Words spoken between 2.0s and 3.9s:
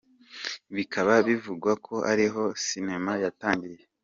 ariho sinema yatangiriye.